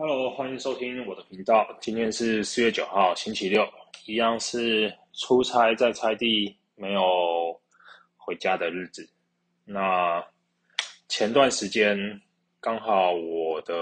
[0.00, 1.76] Hello，欢迎收听我的频道。
[1.80, 3.68] 今天是四月九号，星期六，
[4.06, 7.02] 一样是出差在差地没有
[8.16, 9.10] 回家的日子。
[9.64, 10.24] 那
[11.08, 11.98] 前段时间
[12.60, 13.74] 刚好我的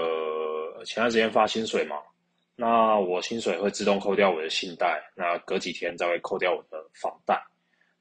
[0.85, 1.97] 前段时间发薪水嘛，
[2.55, 7.39] 那我薪水会自动扣掉我的信贷，那隔几天再会扣掉我的房贷。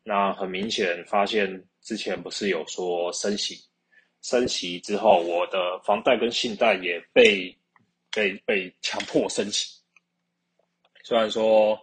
[0.03, 3.57] 那很明显发现之前不是有说升息，
[4.23, 7.55] 升息之后我的房贷跟信贷也被。
[8.17, 9.79] 被被强迫升息，
[11.05, 11.79] 虽然说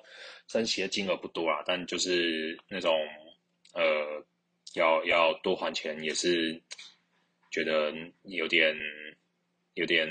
[0.47, 2.91] 升息的金额不多啦，但就是那种
[3.75, 4.25] 呃，
[4.73, 6.59] 要要多还钱，也是
[7.51, 7.93] 觉得
[8.23, 8.75] 有点
[9.75, 10.07] 有点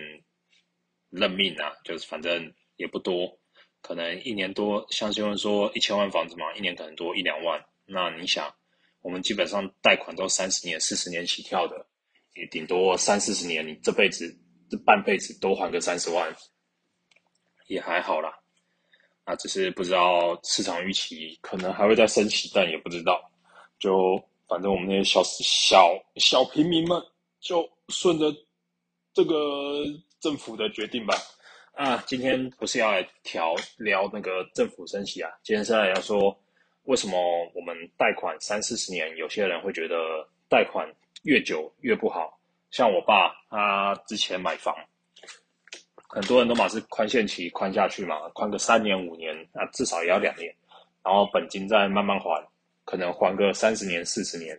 [1.11, 1.73] 认命啊。
[1.83, 3.37] 就是反正也不多，
[3.81, 7.61] 可能一年多，像新闻说一千万房子嘛，一年可能多一两万。
[7.85, 8.55] 那你想，
[9.01, 11.85] 我们基本上贷款都三十年、四十年起跳的，
[12.37, 14.39] 也顶多三四十年，你这辈子。
[14.73, 16.35] 这半辈子多还个三十万，
[17.67, 18.33] 也还好啦。
[19.27, 23.21] 那只是不知道市场预期可能还会再升息，但也不知道。
[23.79, 26.99] 就反正我们那些小小小平民们，
[27.39, 28.35] 就顺着
[29.13, 29.85] 这个
[30.21, 31.15] 政府的决定吧。
[31.75, 35.31] 啊，今天不是要来调聊那个政府升息啊？
[35.43, 36.35] 今天是来要说，
[36.85, 37.19] 为什么
[37.55, 39.97] 我们贷款三四十年，有些人会觉得
[40.49, 40.91] 贷款
[41.25, 42.41] 越久越不好。
[42.73, 44.75] 像我爸，他之前买房，
[46.09, 50.53] 很多人都嘛是宽限期宽下去嘛，宽个三年五年，那至少也要两年，
[51.05, 52.43] 然后本金再慢慢还，
[52.87, 54.59] 可能还个三十年四十年，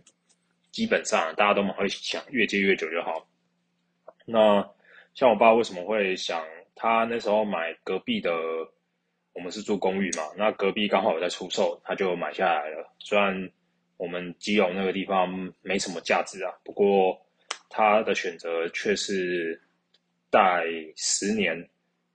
[0.72, 3.28] 基本上大家都蛮会想越借越久就好。
[4.26, 4.64] 那
[5.16, 8.32] 像我爸为什么会想，他那时候买隔壁的，
[9.34, 12.94] 我们是住公寓嘛，那隔壁刚好有在出售，他就买下来了。
[13.00, 13.50] 虽然
[13.98, 17.20] 我们基隆那个地方没什么价值啊，不过。
[17.76, 19.60] 他的选择却是
[20.30, 20.64] 贷
[20.96, 21.68] 十年，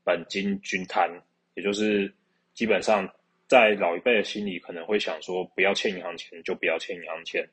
[0.05, 1.11] 本金均摊，
[1.55, 2.15] 也就是
[2.55, 3.13] 基本上
[3.49, 7.45] 在老一辈的心里可能会想说，不要欠银行钱就不要欠银行钱。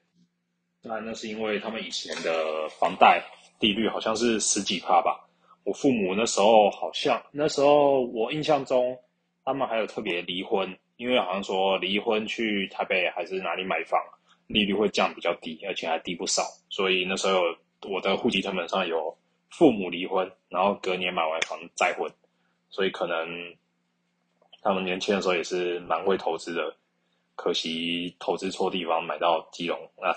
[0.84, 3.24] 当然，那是因为他们以前的房贷
[3.60, 5.28] 利率好像是十几趴吧。
[5.64, 8.96] 我父母那时候好像那时候我印象中，
[9.44, 14.00] 他们还有特别离婚，因为好像说离婚去台北还是哪里买房，
[14.46, 17.42] 利率会降比较低，而且还低不少，所以那时候。
[17.90, 19.16] 我的户籍成本上有
[19.50, 22.12] 父母离婚，然后隔年买完房再婚，
[22.70, 23.28] 所以可能
[24.62, 26.76] 他们年轻的时候也是蛮会投资的，
[27.36, 30.14] 可惜投资错地方，买到基隆啊。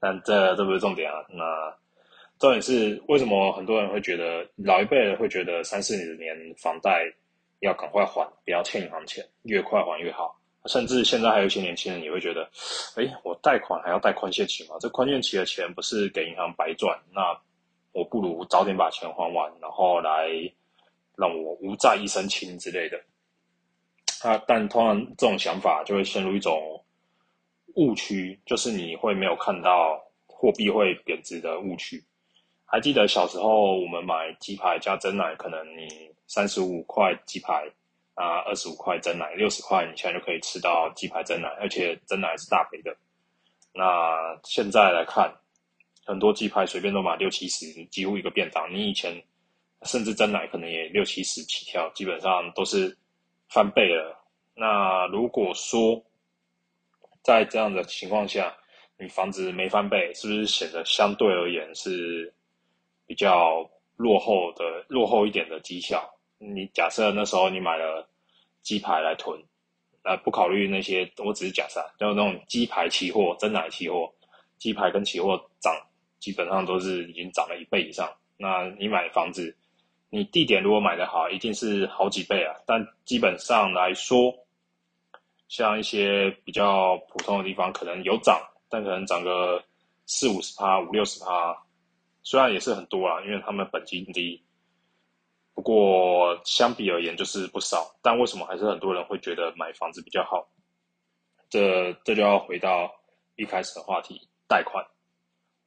[0.00, 1.44] 但这这不是重点啊，那
[2.38, 7.04] 重点是为什么很多人会觉得老一辈人会觉得三四十年房贷
[7.60, 10.36] 要赶快还，不要欠银行钱，越快还越好。
[10.66, 12.48] 甚至现在还有一些年轻人也会觉得，
[12.94, 14.76] 哎，我贷款还要贷宽限期吗？
[14.80, 16.96] 这宽限期的钱不是给银行白赚？
[17.12, 17.36] 那
[17.90, 20.28] 我不如早点把钱还完，然后来
[21.16, 22.96] 让我无债一身轻之类的。
[24.22, 26.80] 啊，但通常这种想法就会陷入一种
[27.74, 32.02] 误区，就是你会没有看到货币会贬值的误区。
[32.64, 37.68] 还记得小时候我们买鸡排加蒸奶，可能你三十五块鸡排。
[38.14, 42.94] 啊，二十五块蒸奶，六十块，你现在就可以吃到鸡排蒸奶，而且蒸奶是大杯的。
[43.74, 45.34] 那现在来看，
[46.04, 48.70] 很多鸡排随便都买六七十，几乎一个便当。
[48.72, 49.22] 你以前
[49.82, 52.96] 甚至蒸奶可能也六七十起跳，基本上都是
[53.48, 54.22] 翻倍了。
[54.54, 56.04] 那如果说
[57.22, 58.54] 在这样的情况下，
[58.98, 62.32] 你房子没翻倍，是不是显得相对而言是
[63.06, 66.08] 比较落后的、落后一点的绩效？
[66.44, 68.08] 你假设那时候你买了
[68.62, 69.40] 鸡排来囤，
[70.02, 74.12] 呃，不考虑那些，我只是假设，就那种鸡排期货、真奶期货，
[74.58, 75.72] 鸡排跟期货涨，
[76.18, 78.12] 基本上都是已经涨了一倍以上。
[78.36, 79.56] 那你买房子，
[80.10, 82.56] 你地点如果买的好，一定是好几倍啊。
[82.66, 84.34] 但基本上来说，
[85.46, 89.62] 像一些比较普通的地方，可能有涨，但可能涨个
[90.06, 91.56] 四五十趴、五六十趴，
[92.24, 94.42] 虽然也是很多啊，因为他们本金低。
[95.54, 100.48] 不过相比而言就是不少，但为什么还是很多人会觉得买房子比较好？
[101.50, 102.90] 这这就要回到
[103.36, 104.82] 一开始的话题，贷款。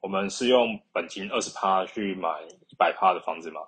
[0.02, 2.30] 我们是用本金二十趴去买
[2.68, 3.62] 一百趴的房子嘛？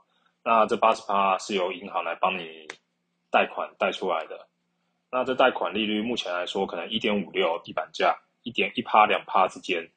[0.43, 2.67] 那这八十趴是由银行来帮你
[3.29, 4.47] 贷款贷出来的。
[5.11, 9.87] 那这贷款利率目前来说可能一点五六地板价，一点一趴两趴之间。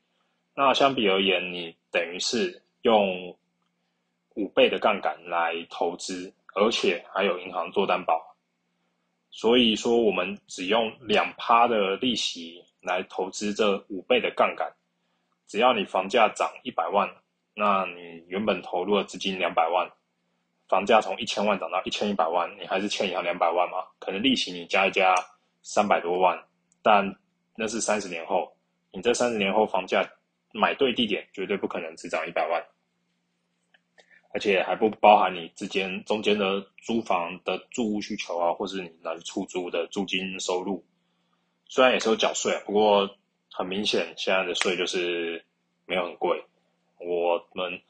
[0.55, 3.35] 那相比而言，你等于是用。
[4.41, 8.35] 五倍的杠杆来投资，而且还有银行做担保，
[9.31, 14.73] 所以说我们只用两趴的利息来投资这五倍的杠杆，
[15.47, 17.07] 只要你房价涨一百万，
[17.55, 19.87] 那你原本投入的资金两百万，
[20.69, 23.85] 房价从一千万涨到一千一百万，你还是欠银行两百万嘛？
[23.99, 25.15] 可能利息你加一加
[25.63, 26.43] 三百多万，
[26.83, 27.15] 但
[27.57, 28.51] 那是三十年后，
[28.91, 30.09] 你这三十年后房价
[30.53, 32.65] 买对地点，绝对不可能只涨一百万，
[34.33, 40.85] 而且还不包含你之间中间的租房的住屋需求啊，或是你拿去出租的租金收入。
[41.67, 43.09] 虽然也是有缴税，不过
[43.51, 45.45] 很明显现在的税就是
[45.87, 46.43] 没有很贵。
[46.99, 47.81] 我们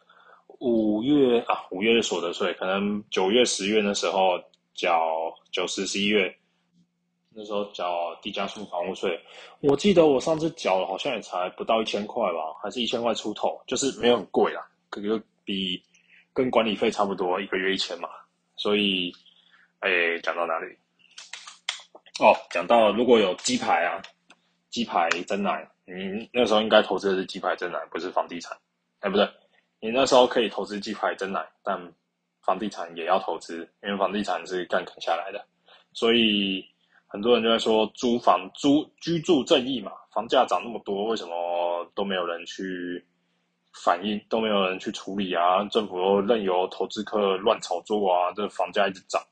[0.58, 4.38] 五月啊，五月的所得税，可能九月、十月的时候
[4.74, 6.34] 缴九十、十一月
[7.34, 9.18] 那时候缴地价税、房屋税。
[9.60, 15.82] 我记得我上次缴，好像也才不到一千块吧，还是一千块出头，就是没有很贵啦，可就比
[16.32, 18.08] 跟管理费差不多，一个月一千嘛。
[18.56, 19.12] 所以，
[19.80, 20.66] 哎，讲到哪里？
[22.20, 24.02] 哦，讲到如果有鸡排啊，
[24.68, 28.56] 鸡排真奶，你那时候应该投资的是鸡排真奶，不是房地产。
[29.00, 29.26] 哎，不对，
[29.80, 31.80] 你那时候可以投资鸡排真奶，但
[32.42, 35.42] 房地产也要投资，因为房地产是干啃下来的。
[35.94, 36.64] 所以
[37.06, 43.02] 很多人就在说租房租居住正义嘛，房价涨那么多，为什么都没有人去
[43.72, 45.64] 反应，都没有人去处理啊？
[45.64, 49.22] 政府又任由投资客乱炒作啊，这房价一直涨。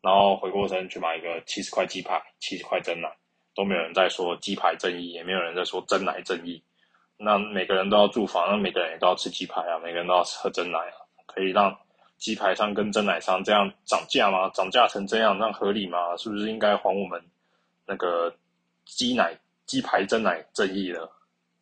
[0.00, 3.08] 然后回过身去买一个七十块鸡排、七十块真奶，
[3.54, 6.62] 都没有人在说鸡排正义，也没有人在说真奶正义。
[7.16, 10.96] 那每个人都要住房，那每个人也都要吃鸡排啊，每个人都要喝真奶啊，
[11.26, 11.74] 可以让
[12.18, 14.50] 鸡排商跟真奶商这样涨价吗？
[14.50, 16.16] 涨价成这样，那合理吗？
[16.16, 17.22] 是不是应该还我们
[17.86, 18.34] 那个
[18.84, 21.10] 鸡奶、鸡排、真奶正义了？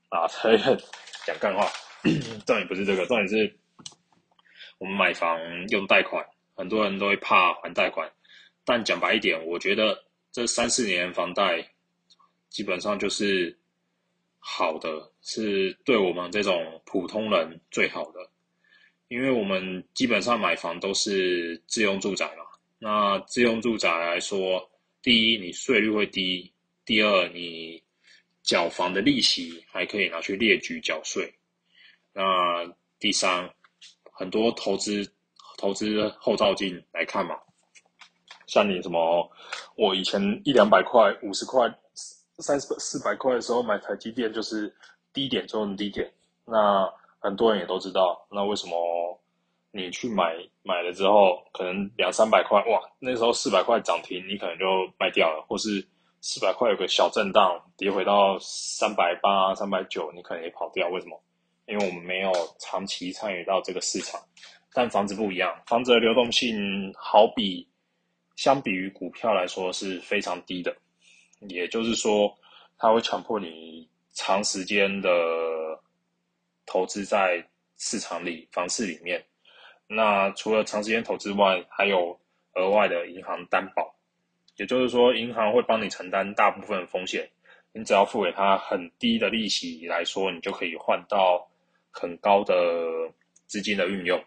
[0.08, 0.26] 啊，
[1.24, 1.66] 讲干话，
[2.46, 3.56] 重点不是这个，重点是
[4.78, 5.38] 我们买房
[5.68, 8.10] 用贷款，很多人都会怕还贷款。
[8.64, 11.72] 但讲白一点，我觉得这三四年房贷
[12.48, 13.56] 基本上就是
[14.38, 18.28] 好的，是对我们这种普通人最好的，
[19.08, 22.44] 因为我们基本上买房都是自用住宅嘛。
[22.78, 24.68] 那自用住宅来说，
[25.02, 26.52] 第一你税率会低，
[26.84, 27.80] 第二你
[28.42, 31.32] 缴房的利息还可以拿去列举缴税，
[32.12, 32.22] 那
[32.98, 33.48] 第三
[34.10, 35.12] 很多投资
[35.56, 37.36] 投资后照镜来看嘛。
[38.46, 39.30] 像你什么，
[39.76, 41.72] 我以前一两百块、五十块、
[42.38, 44.74] 三十四百块的时候买台积电，就是
[45.12, 46.12] 低点中的低点。
[46.44, 46.86] 那
[47.18, 49.18] 很多人也都知道，那为什么
[49.70, 54.66] 你去买买了之后，可能两三百块，哇，那时候四百块涨停，你可能就
[54.98, 55.86] 卖掉了，或是
[56.20, 60.88] 四百块有个小震荡，跌回到三百八、三百九，你可能也跑掉。
[60.90, 61.18] 为什么？
[61.66, 64.20] 因为我们没有长期参与到这个市场。
[64.72, 67.68] 但房子不一样，房子的流动性好比。
[68.34, 70.74] 相比于股票来说是非常低的，
[71.40, 72.34] 也就是说，
[72.78, 75.10] 它会强迫你长时间的
[76.64, 79.22] 投资在市场里、房市里面。
[79.86, 82.18] 那除了长时间投资外，还有
[82.54, 83.94] 额外的银行担保，
[84.56, 87.30] 也就是说，银行会帮你承担大部分风险，
[87.74, 91.46] 你只要付给他很低的利息来说，你就可以换到
[91.92, 92.54] 很高的
[93.46, 94.20] 资金的运用。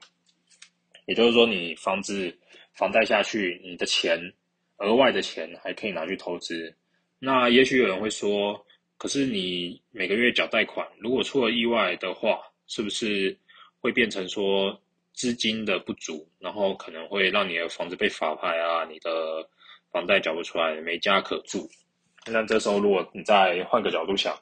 [1.08, 2.34] 也就是说，你房子。
[2.78, 4.20] 房贷下去，你的钱
[4.80, 6.76] 额外的钱还可以拿去投资。
[7.20, 8.62] 那也许有人会说，
[8.98, 13.34] 可是你每个月缴贷款，如果出了意外的话，是不是
[13.80, 14.78] 会变成说
[15.14, 19.50] 资金的不足，然后可能会让你的房子被法拍啊，你的
[19.89, 21.70] 房贷缴不出来，没家可住。
[22.25, 24.38] 那这时候如果你再换个角度想，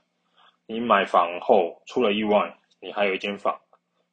[0.65, 2.51] 你买房后出了意外，
[2.83, 3.57] 你还有一间房，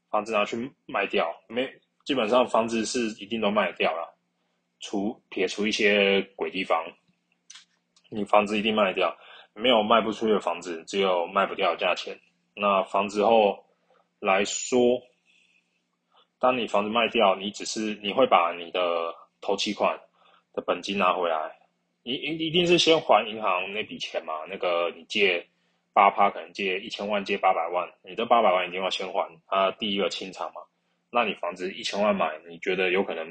[0.09, 1.69] 房子拿去卖掉，没。
[2.05, 4.17] 基本上房子是一定都卖掉了，
[4.81, 6.83] 除撇除一些鬼地方，
[8.09, 9.17] 你房子一定卖掉，
[9.55, 12.19] 没有卖不出去的房子，只有卖不掉的价钱。
[12.55, 13.65] 那房子后
[14.19, 15.01] 来说，
[16.39, 20.01] 当你房子卖掉，你只是你会把你的头期款
[20.53, 21.59] 的本金拿回来，
[22.03, 24.33] 你一一定是先还银行那笔钱嘛？
[24.49, 25.47] 那个你借
[25.93, 30.61] 八趴，可能借一千万，借八百万，你这八百万一定要先还，他第一个清偿嘛。
[31.11, 33.27] 那你房子一千万买，你觉得有可能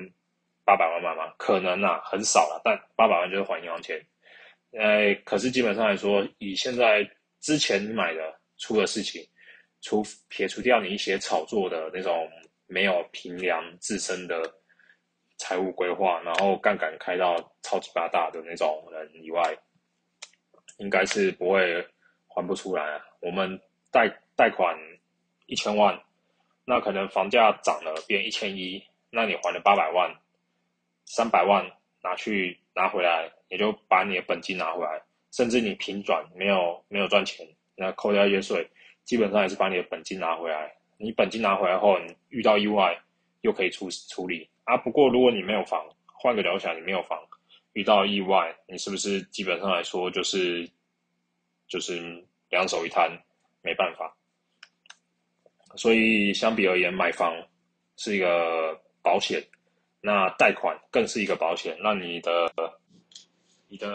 [0.65, 1.33] 八百万买吗？
[1.37, 2.61] 可能啊，很少了。
[2.63, 4.05] 但八百万就是还银行钱。
[4.71, 9.25] 呃，可是基本上来说，以现在之前买的出了事情，
[9.81, 12.29] 除撇除掉你一些炒作的那种
[12.67, 14.43] 没有平量自身的
[15.37, 19.41] 财务规划，然后杠杆开到超级八大的那种人以外，
[20.77, 21.83] 应该是不会
[22.39, 23.01] 还不出来啊。
[23.19, 23.59] 我们
[23.91, 24.77] 贷贷款
[25.45, 25.99] 一千万。
[26.65, 30.15] 那可能房价涨了变一千一，那你还了八百万，
[31.03, 31.65] 三百万
[32.03, 38.69] 拿去拿回来，也就把你的本金拿回来，甚至你平转没有没有赚钱，那扣掉一些税，
[39.03, 40.71] 基本上也是把你的本金拿回来。
[40.99, 42.95] 你本金拿回来后，你遇到意外
[43.41, 44.77] 又可以处处理，啊。
[44.77, 47.19] 不过如果你没有房，换个角度想，你没有房，
[47.73, 50.69] 遇到意外，你是不是基本上来说就是
[51.67, 53.11] 就是两手一摊，
[53.61, 54.15] 没办法。
[55.75, 57.35] 所以相比而言，买房
[57.97, 59.41] 是一个保险，
[60.01, 62.51] 那贷款更是一个保险，那你的
[63.67, 63.87] 你的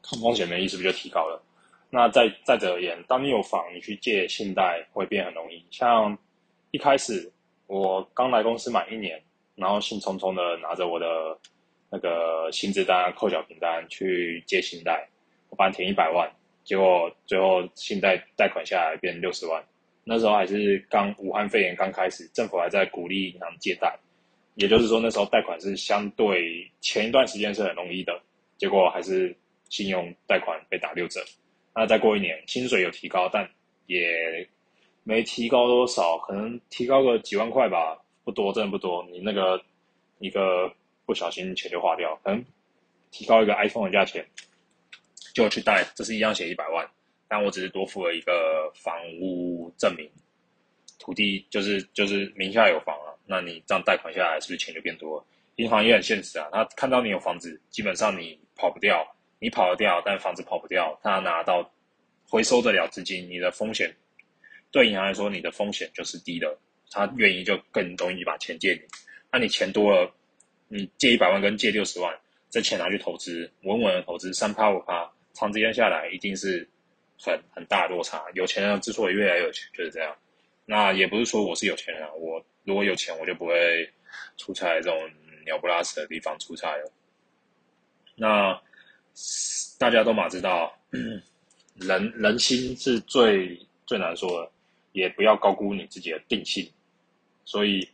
[0.00, 1.42] 抗风险能力是不是就提高了？
[1.90, 5.62] 那再再者而言，当你有房，你去借信贷会变很容易。
[5.70, 6.16] 像
[6.70, 7.30] 一开始
[7.66, 9.22] 我刚来公司满一年，
[9.56, 11.38] 然后兴冲冲的拿着我的
[11.90, 15.06] 那个薪资单、扣缴凭单去借信贷，
[15.50, 16.30] 我帮你填一百万，
[16.64, 19.62] 结果最后信贷贷款下来变六十万。
[20.04, 23.96] 那时候还是刚武汉肺炎刚开始，政府还在鼓励银行借贷，
[24.56, 28.20] 也就是说那时候贷款是相对前一段时间是很容易的，
[28.58, 29.32] 结果还是
[29.68, 31.20] 信用贷款被打六折。
[31.74, 33.48] 那再过一年，薪水有提高，但
[33.86, 34.46] 也
[35.04, 39.06] 没提高多少，可能提高个几万块吧，不多，真的不多。
[39.10, 39.62] 你那个
[40.18, 40.68] 一个
[41.06, 42.44] 不小心钱就花掉，可能
[43.12, 44.26] 提高一个 iPhone 的价钱
[45.32, 46.88] 就去贷，这是一样写一百万。
[47.28, 50.06] 但我只是多付了一个房屋证明，
[50.98, 55.16] 土地就是就是名下有房了，那你这样贷款下来，是不是钱就变多？
[55.16, 55.24] 了？
[55.56, 59.06] 银行也很现实啊，他看到你有房子，基本上你跑不掉，
[59.38, 61.70] 你跑得掉，但房子跑不掉，他拿到
[62.28, 63.94] 回收得了资金，你的风险
[64.70, 66.58] 对银行来说，你的风险就是低的，
[66.90, 68.80] 他愿意就更容易把钱借你。
[69.30, 70.14] 那你钱多了，
[70.68, 72.14] 你借一百万跟借六十万，
[72.50, 76.68] 这钱拿去投资，稳稳的投资，三趴五趴，长时间下来一定是。
[77.24, 80.12] 很很大落差，有钱人之所以越来越有钱就是这样。
[80.64, 83.88] 那也不是说我是有钱人，我如果有钱，我就不会
[84.36, 85.08] 出差这种
[85.44, 86.92] 鸟不拉屎的地方出差了。
[88.16, 88.60] 那
[89.78, 90.76] 大家都马知道，
[91.76, 94.50] 人人心是最最难说的，
[94.90, 96.68] 也不要高估你自己的定性。
[97.44, 97.88] 所以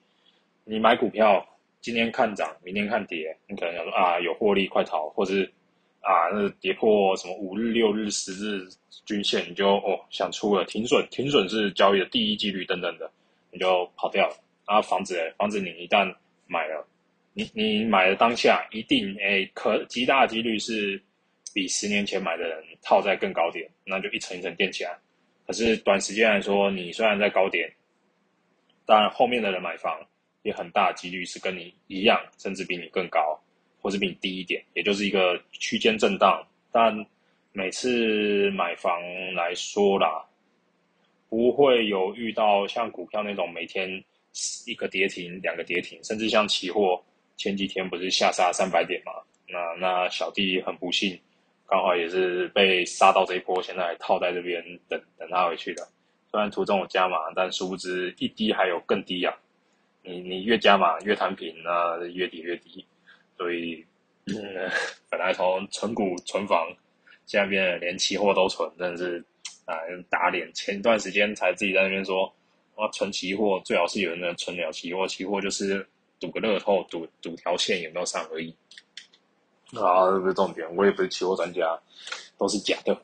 [0.64, 1.47] 你买股票，
[1.83, 5.52] 今天看涨，明天看跌，你可能想说啊，有获利快逃，或者是。
[6.00, 8.67] 啊，那跌破什么五日、六日、十日
[9.05, 13.11] 均线，你就哦想出了停损，停损是交易的第一纪律等等的，
[13.50, 14.37] 你就跑掉了。
[14.64, 16.14] 啊，房子，房子你一旦
[16.47, 16.87] 买了，
[17.33, 21.02] 你你买的当下一定诶，可极大几率是
[21.55, 24.97] 比十年前买的人套在更高点，那就一层一层垫起来。
[25.47, 27.73] 可是短时间来说，你虽然在高点，
[28.85, 29.99] 但后面的人买房
[30.43, 33.40] 也很大几率是跟你一样，甚至比你更高。
[33.80, 36.47] 或是比你低一点，也就是一个区间震荡。
[36.70, 37.06] 但
[37.52, 39.00] 每次买房
[39.35, 40.25] 来说啦，
[41.28, 44.02] 不会有遇到像股票那种每天
[44.66, 47.02] 一个跌停、两个跌停，甚至像期货
[47.37, 49.12] 前几天不是下杀三百点嘛？
[49.49, 51.18] 那那小弟很不幸，
[51.66, 55.82] 刚好也是被杀到这一波，现在套在这边等等他回去的。
[56.30, 59.35] 虽然途中有加码，但殊不知一低还有更低啊！
[60.02, 62.85] 你你越加码越摊平，那越跌越低。
[63.38, 63.87] 所以，
[64.26, 64.35] 嗯，
[65.09, 66.68] 本来从存股存房，
[67.25, 69.25] 现在变得连期货都存，真是
[69.64, 69.75] 啊
[70.11, 70.52] 打脸。
[70.52, 72.30] 前段时间才自己在那边说，
[72.75, 78.54] 哇，存期货最好是有人能存了期货，期货就是赌个乐透，赌赌条线有没有上而已。
[79.75, 81.80] 啊，这不是重点，我也不是期货专家，
[82.37, 83.00] 都是假的。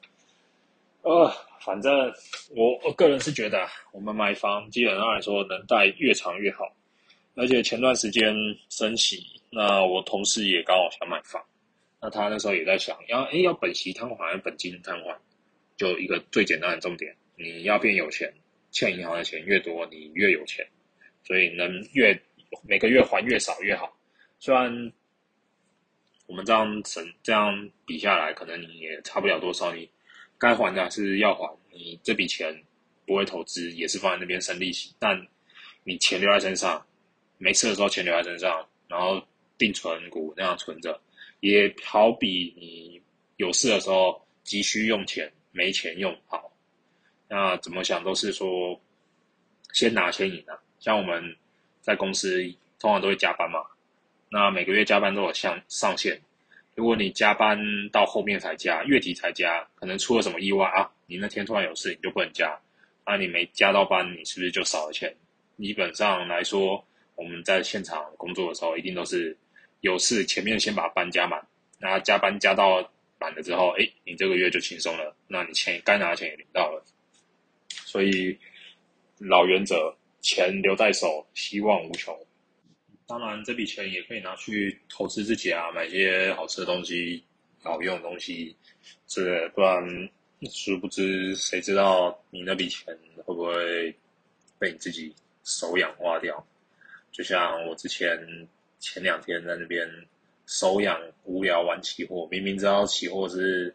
[1.03, 2.12] 呃，反正
[2.57, 6.73] 我我个人是觉得，我们买房基本上来说，能贷越长越好。
[7.37, 8.33] 而且前段时间
[8.69, 11.43] 升息，那我同事也刚好想买房，
[12.00, 15.19] 那他那时候也在想，要诶要本息摊还还是本金摊还？
[15.76, 18.33] 就一个最简单的重点，你要变有钱，
[18.71, 20.64] 欠银行的钱越多，你越有钱，
[21.25, 22.17] 所以能越
[22.62, 23.93] 每个月还越少越好。
[24.38, 24.93] 虽然
[26.26, 29.91] 我们这样省这样比下来，可能你也差不了多少，你
[30.38, 32.57] 该还的还是要还，你这笔钱
[33.05, 35.21] 不会投资，也是放在那边生利息，但
[35.83, 36.87] 你钱留在身上。
[37.38, 39.23] 没事的时候钱留在身上，然后
[39.59, 41.00] 定存股那样存着，
[41.41, 43.00] 也好比你
[43.37, 46.50] 有事的时候急需用钱，没钱用好。
[47.29, 48.81] 那怎么想都是说，
[49.73, 50.59] 先拿先赢啊。
[50.79, 51.37] 像我们
[51.81, 52.43] 在公司
[52.79, 53.61] 通常都会加班嘛，
[54.29, 56.21] 那每个月加班都有上上限。
[56.75, 57.59] 如果你加班
[57.91, 62.59] 到后面才加，月底才加，可能出了什么意外啊，你那天突然有事，你就不能加。
[63.07, 65.14] 那你没加到班，你是不是就少了钱？
[65.59, 66.85] 基本上来说。
[67.14, 69.37] 我们在现场工作的时候，一定都是
[69.80, 71.47] 有事前面先把班加满，
[71.78, 76.85] 那加班加到满了之后，哎，你这个月就轻松了，那你钱该拿的钱也领到了。
[77.68, 78.37] 所以
[79.18, 82.18] 老原则，钱留在手，希望无穷。
[83.06, 87.23] 当然，这笔钱也可以拿去投资自己啊，买些好吃的东西、
[87.62, 88.56] 好用的东西，
[89.06, 90.11] 是不然，
[90.50, 93.94] 殊不知谁知道你那笔钱会不会
[94.59, 96.44] 被你自己手痒花掉。
[97.14, 98.18] 就像我之前
[98.80, 99.88] 前两天在那边
[100.47, 103.73] 手痒无聊玩期货，明明知道期货是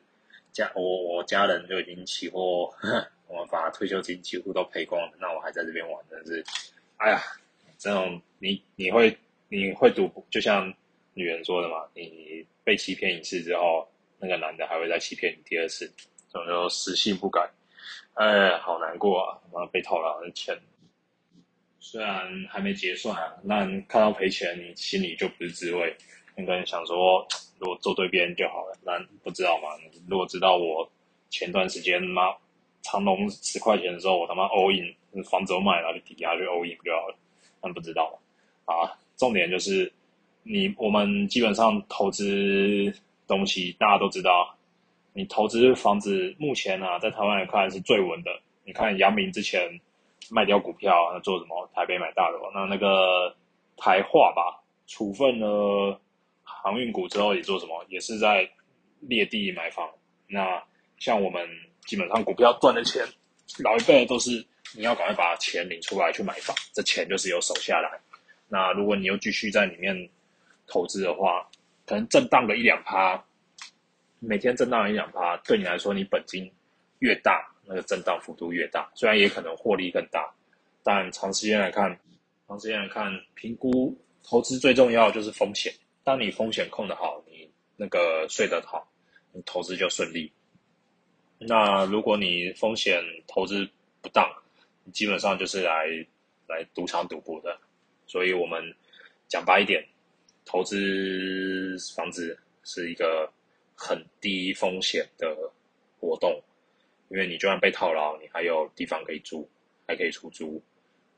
[0.52, 2.70] 家我我家人就已经期货，
[3.28, 6.44] 我们把退休金几乎都赔光了，那我还在这边玩，真是，
[6.98, 7.22] 哎呀，
[7.78, 9.18] 这种你你会
[9.48, 10.74] 你会赌，就像
[11.14, 13.88] 女人说的嘛，你被欺骗一次之后，
[14.20, 15.90] 那个男的还会再欺骗你第二次，
[16.30, 17.50] 这种就死性不改，
[18.16, 20.60] 哎，好难过啊，然后被套牢的钱。
[21.82, 25.96] 虽然还没结算啊，那看到赔钱，你心里就不是滋味。
[26.36, 27.26] 你可能想说，
[27.58, 28.78] 如果做对边就好了。
[28.84, 29.70] 那不知道嘛？
[30.08, 30.90] 如果知道我
[31.30, 32.34] 前段时间妈
[32.82, 37.16] 长隆十块钱的时候，我他妈 all in 房子卖了，就抵押去 all in 不就好了。
[37.62, 38.20] 但不知道
[38.66, 38.92] 啊。
[39.18, 39.92] 重点就是
[40.44, 42.94] 你我们基本上投资
[43.26, 44.54] 东西，大家都知道，
[45.14, 48.32] 你投资房子目前啊，在台湾来看是最稳的。
[48.66, 49.80] 你看阳明之前。
[50.32, 51.70] 卖掉股票，那做什么？
[51.74, 53.36] 台北买大楼，那那个
[53.78, 56.00] 台化吧，处分了
[56.44, 57.84] 航运股之后，也做什么？
[57.90, 58.50] 也是在
[59.00, 59.90] 裂地买房。
[60.28, 60.64] 那
[60.98, 61.48] 像我们
[61.86, 63.04] 基本上股票赚的钱，
[63.64, 64.46] 老一辈的都是
[64.76, 68.00] 你要赶快把钱领出来去买房，这钱就是有手下来。
[68.48, 70.10] 那如果你又继续在里面
[70.68, 71.48] 投资的话，
[71.86, 73.24] 可能震荡个一两趴，
[74.20, 76.52] 每天震荡一两趴，对你来说，你本金
[77.00, 77.49] 越大。
[77.72, 80.34] 那个震荡幅度越大，虽然也可能获利更大，
[80.84, 81.96] 但长时间来看，
[82.48, 85.72] 长时间来看，评估投资最重要就是风险。
[86.04, 87.48] 当你风险控得好，你
[87.78, 88.92] 那个睡得好，
[89.34, 90.32] 你投资就顺利。
[91.38, 93.70] 那如果你风险投资
[94.02, 94.28] 不当，
[94.84, 95.86] 你基本上就是来
[96.48, 97.56] 来赌场赌博的。
[98.08, 98.64] 所以我们
[99.28, 99.88] 讲白一点，
[100.44, 103.32] 投资房子是一个
[103.76, 105.38] 很低风险的
[106.00, 106.42] 活动。
[107.10, 109.50] 因为你就算被套牢，你还有地方可以住，
[109.88, 110.62] 还可以出租，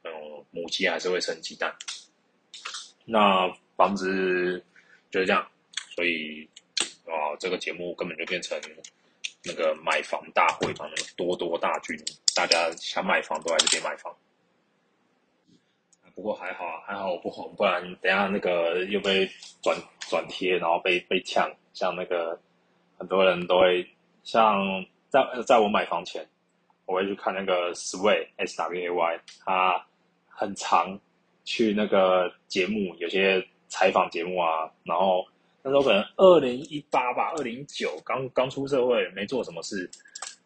[0.03, 0.11] 嗯，
[0.51, 1.75] 母鸡还是会生鸡蛋。
[3.03, 4.63] 那房子
[5.09, 5.45] 就是这样，
[5.93, 6.47] 所以
[7.05, 8.57] 啊，这个节目根本就变成
[9.43, 11.97] 那个买房大会嘛，那个多多大军，
[12.33, 14.15] 大家想买房都在这边买房。
[16.15, 19.29] 不过还好，还好我不红，不然等下那个又被
[19.61, 19.77] 转
[20.09, 22.39] 转贴，然后被被呛，像那个
[22.97, 23.85] 很多人都会
[24.23, 24.85] 像。
[25.11, 26.25] 在在我买房前，
[26.85, 29.85] 我会去看那个 Sway S W A Y，他
[30.29, 30.97] 很常
[31.43, 34.71] 去那个节目，有些采访节目啊。
[34.85, 35.27] 然后
[35.61, 39.89] 那时候可能二零一八吧，二零一九刚刚出社会，没做什么事。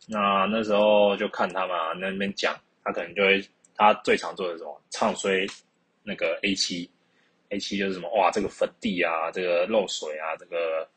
[0.08, 3.39] 那那时候就看他嘛，那边讲，他可能就会
[3.75, 5.45] 他最常做的什么，唱衰
[6.01, 6.89] 那个 A 七
[7.49, 10.89] ，A 七就是什么哇，这个粉地啊，这个漏水啊，这个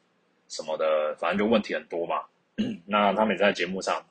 [0.48, 2.24] 什么的，反正就问题很多嘛。
[2.86, 4.04] 那他每次在节目上，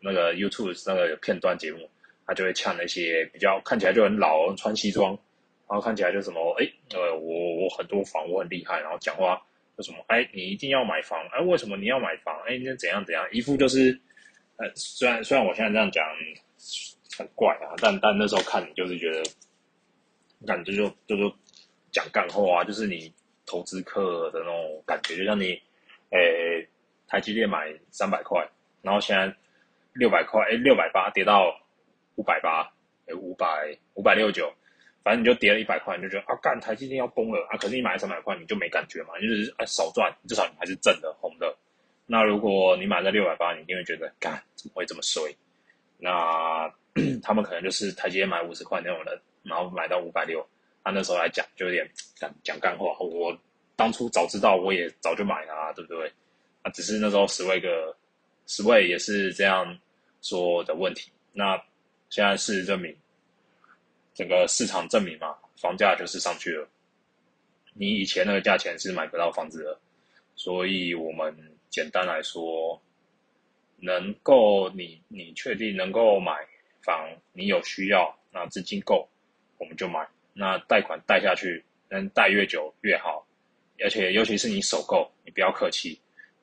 [0.00, 1.88] 那个 YouTube 那个片段节目，
[2.26, 5.10] 他就会呛那些比较看起来就很老，穿西装，
[5.68, 9.40] 然后看起来就什么，哎，呃，我我很多房，我很厉害，然后讲话
[9.76, 12.34] 就什么，哎，你一定要买房，哎，为什么你要买房？
[12.48, 13.26] 哎，那怎样怎样？
[13.32, 14.00] 一副就是，
[14.56, 16.02] 呃，虽然虽然我现在这样讲
[17.18, 19.22] 很怪啊，但但那时候看你就是觉得，
[20.46, 21.30] 感觉就就说
[21.92, 23.12] 讲干货啊，就是你
[23.44, 25.60] 投资客的那种感觉，就像你，
[26.12, 26.66] 诶。
[27.10, 28.48] 台积电买三百块，
[28.80, 29.34] 然后现在
[29.92, 31.60] 六百块，哎，六百八跌到
[32.14, 32.62] 五百八，
[33.06, 34.50] 哎，五百五百六十九，
[35.02, 37.58] 反正你就跌了一百块，你就觉得啊，干台积电要崩了啊！
[37.58, 41.54] 可是你买了三百块，你就没感觉嘛，你就是啊少赚，至少你还是正的红的。
[42.06, 45.36] 那如果你买在六百八，你一定会觉得干怎么会这么衰？
[45.98, 46.72] 那
[47.22, 50.46] 他们可能就是台积电买五十块那种人，然后买到五百六，
[50.84, 52.96] 他那时候来讲就有点讲讲干话。
[52.98, 53.36] 我
[53.76, 56.12] 当初早知道，我也早就买了，对不对？
[56.62, 57.96] 啊，只是那时候十位个
[58.46, 59.78] 十位也是这样
[60.22, 61.10] 说的问题。
[61.32, 61.56] 那
[62.08, 62.94] 现在事实证明，
[64.14, 66.68] 整个市场证明嘛，房价就是上去了。
[67.72, 69.78] 你以前那个价钱是买不到房子的，
[70.34, 71.34] 所以我们
[71.70, 72.80] 简单来说，
[73.78, 76.32] 能够你你确定能够买
[76.82, 79.08] 房，你有需要，那资金够，
[79.56, 80.06] 我们就买。
[80.32, 83.26] 那贷款贷下去，能贷越久越好，
[83.78, 85.98] 而且尤其是你首购，你不要客气。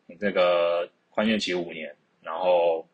[0.07, 2.87] 你这个宽限期五年，然后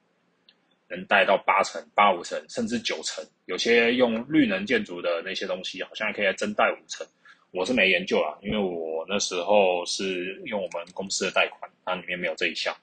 [0.89, 3.23] 能贷到八成、八五成，甚至九成。
[3.45, 7.05] 有些用绿能建筑的那些东西，好像还可以增贷五成。
[7.51, 12.75] 我是没研究啊，因为我那时候是用我们公司的贷款，它里面没有这一项。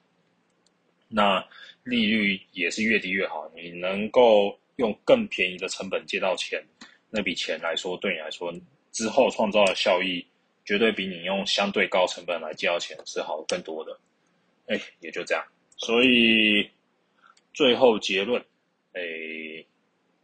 [1.09, 1.45] 那
[1.83, 6.63] 利率也是越低越好，你能够用更便宜的成本借到钱，
[7.09, 8.53] 那笔钱来说，对你来说
[8.93, 10.25] 之后创造的效益，
[10.63, 13.99] 绝对比你用相对高成本来借到钱是好更多的。
[14.71, 16.71] 哎，也就这样，所以
[17.53, 18.41] 最后结论，
[18.93, 19.01] 哎，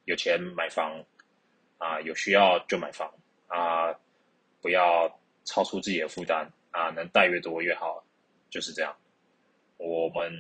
[0.06, 1.04] 有钱买房
[1.78, 3.14] 啊，有需要就买房
[3.48, 3.94] 啊，
[4.62, 8.02] 不要超出自己的负担啊，能贷越多越好，
[8.50, 8.96] 就是这样。
[9.76, 10.32] 我们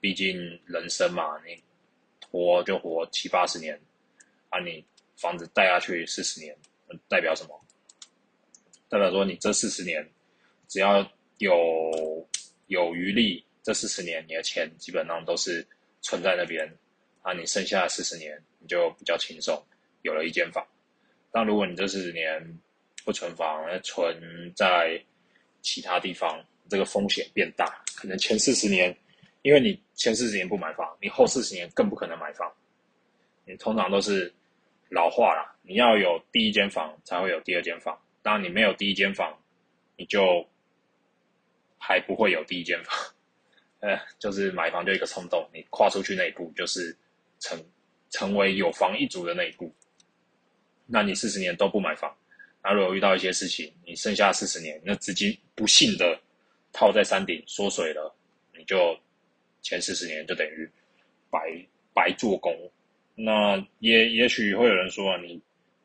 [0.00, 1.60] 毕竟人生嘛，你
[2.30, 3.76] 活就活七八十年，
[4.48, 6.56] 啊，你房子贷下去四十年，
[7.08, 7.60] 代表什么？
[8.88, 10.08] 代表说你这四十年
[10.68, 11.04] 只要
[11.38, 12.23] 有
[12.66, 15.66] 有余力，这四十年你的钱基本上都是
[16.00, 16.66] 存在那边，
[17.22, 19.60] 啊，你剩下四十年你就比较轻松，
[20.02, 20.66] 有了一间房。
[21.30, 22.42] 但如果你这四十年
[23.04, 25.02] 不存房，存在
[25.62, 27.82] 其他地方，这个风险变大。
[27.96, 28.96] 可能前四十年，
[29.42, 32.52] 因为你前四十年不买房，你后四十年更不可能买房。
[33.46, 34.32] 你通常都是
[34.88, 37.98] 老化了，你要有第一间房才会有第二间房。
[38.22, 39.38] 当你没有第一间房，
[39.96, 40.46] 你就
[41.86, 42.96] 还不会有第一间房。
[43.80, 46.96] 呃，就是买房就一个冲动，你跨出去那一步就是
[47.38, 47.62] 成
[48.08, 49.70] 成为有房一族的那一步。
[50.86, 52.16] 那你四十年都不买房，
[52.62, 56.18] 那如果遇到一些事情，你剩下四十年，那资金不幸的
[56.72, 58.14] 套在山顶缩水了，
[58.56, 58.98] 你就
[59.60, 60.66] 前四十年就等于
[61.30, 61.38] 白
[61.92, 62.50] 白做工。
[63.14, 65.38] 那也也许会有人说，你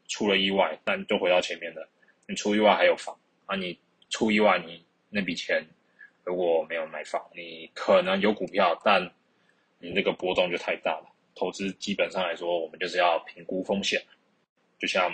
[0.08, 1.86] 出了意外，但就回到前面的，
[2.28, 3.14] 你出意外还有房
[3.46, 3.78] 啊，你
[4.10, 5.62] 出意外你那笔钱
[6.30, 9.02] 如果没有买房，你可能有股票，但
[9.80, 11.12] 你那个波动就太大了。
[11.36, 14.00] 投资基本上来说，我们就是要评估风险。
[14.78, 15.12] 就像，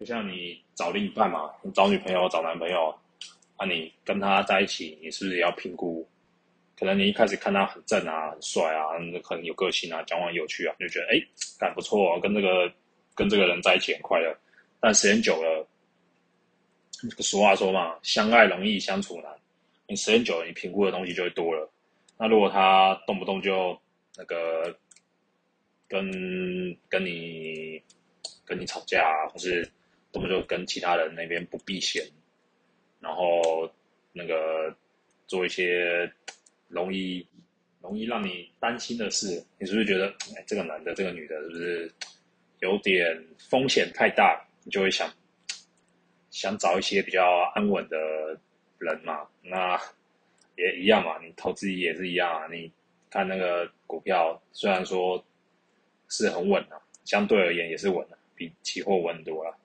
[0.00, 2.88] 就像你找另一半嘛，你找女朋友、找男朋友，
[3.58, 6.08] 啊，你跟他在一起，你是不是也要评估？
[6.74, 11.20] 可能你一开始看他很正啊、很帅啊，可能有个性啊、讲话有趣啊，就觉得哎，
[11.58, 12.72] 感不错，跟这个
[13.14, 14.34] 跟这个人在一起很快乐。
[14.80, 15.68] 但时间久了，
[17.18, 19.30] 俗话说嘛，相爱容易相处难。
[19.86, 21.70] 你时间久了，你评估的东西就会多了。
[22.18, 23.78] 那如果他动不动就
[24.16, 24.76] 那个
[25.88, 27.82] 跟跟你。
[28.46, 29.66] 跟你吵架，或是
[30.12, 32.04] 动不动就跟其他人那边不避嫌，
[33.00, 33.66] 然后
[34.12, 34.76] 那个
[35.26, 36.12] 做一些
[36.68, 37.26] 容易
[37.80, 41.94] 容易让你担心的事，你是不是觉得，哎，这个男的，这个女的，是不是
[42.58, 43.18] 有点
[43.48, 44.46] 风险太大？
[44.62, 45.10] 你就会想
[46.30, 47.96] 想找一些比较安稳的
[48.84, 49.26] 人嘛？
[49.42, 49.80] 那
[50.56, 52.46] 也一样嘛，你投资也是一样啊。
[52.48, 52.70] 你
[53.10, 55.24] 看那个股票，虽然说
[56.08, 58.18] 是很稳的，相对而言也是稳的。
[58.36, 59.56] 比期货稳多了，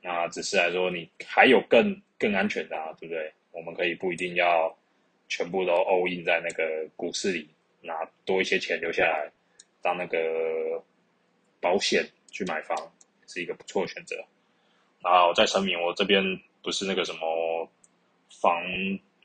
[0.00, 3.32] 那只是来说，你还有更更安全的，啊，对不对？
[3.50, 4.72] 我们可以不一定要
[5.28, 7.48] 全部都 all in 在那个股市里，
[7.80, 9.28] 拿多一些钱留下来
[9.82, 10.18] 当那个
[11.60, 12.76] 保险去买房，
[13.26, 14.16] 是一个不错的选择。
[15.02, 16.22] 然后再声明，我这边
[16.62, 17.18] 不是那个什么
[18.40, 18.62] 房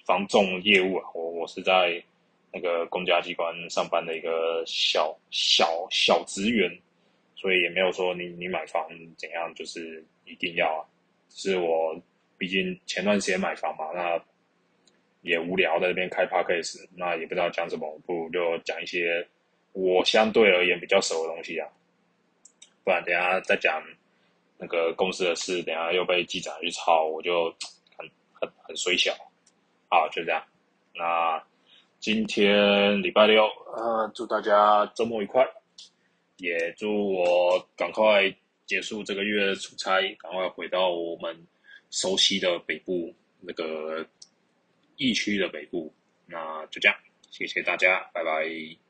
[0.06, 2.04] 房仲业务啊，我我是在
[2.52, 6.78] 那个公家机关上班的一个小小小职员。
[7.40, 8.84] 所以也没有说你你买房
[9.16, 10.82] 怎样，就是一定要啊。
[11.30, 11.96] 是我
[12.36, 14.20] 毕竟前段时间买房嘛，那
[15.22, 19.28] 也无聊在这边开 p a c k a g e 那也不知道讲什么，不如就讲一些
[19.74, 21.70] 我相对而言比较熟的东西啊。
[22.84, 23.84] 不然等下再讲
[24.58, 27.56] 那个公司的事，等下又被记者去抄，我就
[28.40, 29.14] 很很水小。
[29.90, 30.44] 好，就这样。
[30.94, 31.44] 那
[32.00, 33.46] 今天礼拜六，
[33.76, 35.46] 呃，祝大家周末愉快。
[36.38, 38.32] 也祝我赶快
[38.68, 41.48] 结束这个月出差，赶快回到我们
[41.90, 44.06] 熟悉的北部那个
[44.98, 45.92] 疫区的北部。
[46.28, 46.96] 那就这样，
[47.32, 48.87] 谢谢大家，拜拜。